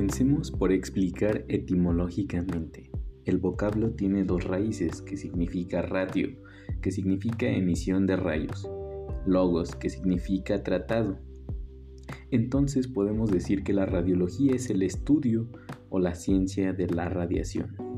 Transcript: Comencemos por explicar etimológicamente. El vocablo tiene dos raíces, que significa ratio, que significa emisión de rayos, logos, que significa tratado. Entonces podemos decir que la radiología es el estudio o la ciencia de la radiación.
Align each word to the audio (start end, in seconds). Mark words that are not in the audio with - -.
Comencemos 0.00 0.50
por 0.50 0.72
explicar 0.72 1.44
etimológicamente. 1.48 2.90
El 3.26 3.36
vocablo 3.36 3.90
tiene 3.90 4.24
dos 4.24 4.44
raíces, 4.44 5.02
que 5.02 5.18
significa 5.18 5.82
ratio, 5.82 6.30
que 6.80 6.90
significa 6.90 7.46
emisión 7.46 8.06
de 8.06 8.16
rayos, 8.16 8.66
logos, 9.26 9.76
que 9.76 9.90
significa 9.90 10.62
tratado. 10.62 11.18
Entonces 12.30 12.88
podemos 12.88 13.30
decir 13.30 13.62
que 13.62 13.74
la 13.74 13.84
radiología 13.84 14.54
es 14.54 14.70
el 14.70 14.80
estudio 14.80 15.50
o 15.90 15.98
la 15.98 16.14
ciencia 16.14 16.72
de 16.72 16.86
la 16.86 17.10
radiación. 17.10 17.89